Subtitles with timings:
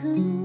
[0.00, 0.39] who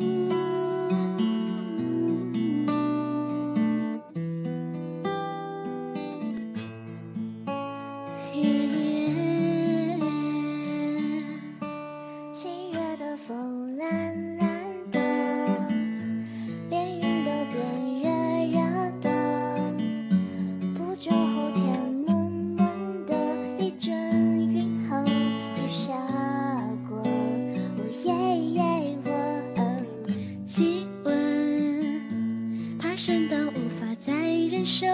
[32.97, 34.87] 声到无法再忍受，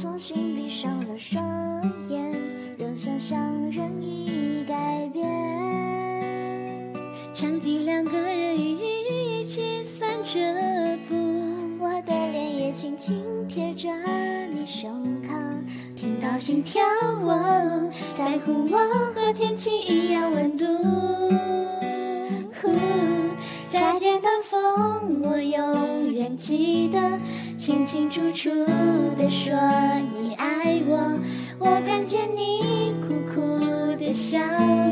[0.00, 1.42] 索性闭上了双
[2.08, 2.32] 眼，
[2.78, 3.38] 让想象
[3.72, 5.28] 任意改变。
[7.34, 10.38] 场景两个人一起散着
[11.08, 11.16] 步，
[11.80, 13.88] 我的脸也轻轻贴着
[14.52, 14.90] 你胸
[15.22, 15.64] 膛，
[15.96, 16.80] 听到心跳，
[17.24, 18.78] 哦，在乎我
[19.14, 20.01] 和天气一。
[26.36, 26.98] 记得，
[27.56, 28.50] 清清楚楚
[29.16, 29.54] 地说
[30.14, 31.18] 你爱我。
[31.58, 33.40] 我看见你苦苦
[33.96, 34.38] 的笑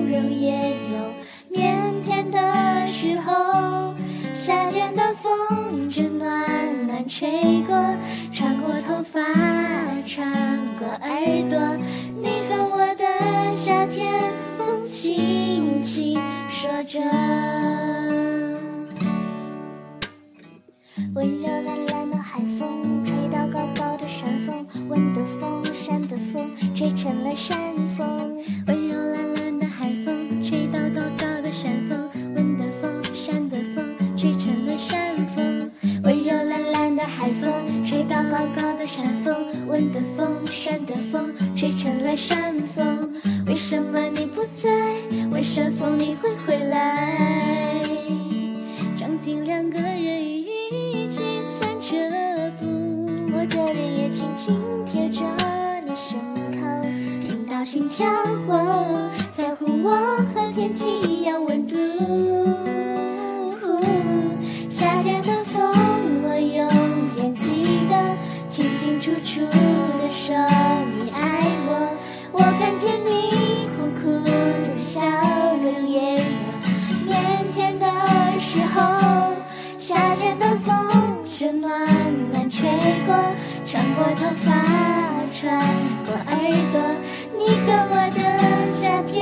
[0.09, 3.95] 容，也有腼腆的时候。
[4.35, 7.77] 夏天的风正暖暖吹过，
[8.33, 9.21] 穿过头发，
[10.07, 10.27] 穿
[10.79, 11.11] 过耳
[11.51, 11.77] 朵。
[12.23, 13.05] 你和我的
[13.53, 16.19] 夏天，风轻轻
[16.49, 17.60] 说着。
[21.31, 27.57] 温柔懒懒的海风，吹到高高的山峰，温的风，山的风，吹成了山
[27.97, 28.37] 风。
[28.67, 35.71] 温柔懒懒的海风，吹到高高的山峰，温的风，山的风，吹成了山风。
[36.03, 39.33] 温柔懒懒的海风，吹到高高的山峰，
[39.69, 43.09] 温的风，山的风，吹成了山风。
[43.47, 44.69] 为什么你不在？
[45.31, 47.15] 问山峰你会回来？
[48.97, 50.00] 场景两个人
[53.73, 55.21] 脸也轻轻贴着
[55.85, 56.19] 你胸
[56.53, 56.67] 口，
[57.27, 58.07] 听到心跳，
[58.47, 59.91] 我在乎我
[60.35, 61.77] 和天气一样温度。
[85.41, 85.49] 穿
[86.05, 86.37] 过耳
[86.71, 86.77] 朵。
[87.39, 88.21] 你和我的
[88.75, 89.19] 夏天，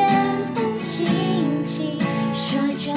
[0.53, 2.01] 风轻轻
[2.35, 2.93] 说着。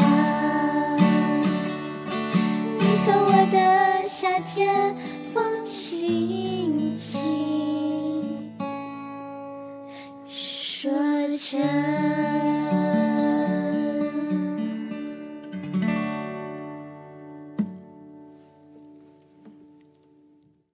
[2.79, 4.95] 你和我的夏天，
[5.31, 8.49] 风轻轻
[10.27, 10.89] 说
[11.37, 12.60] 着。